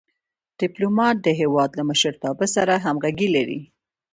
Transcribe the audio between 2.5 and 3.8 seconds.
سره همږغي لري.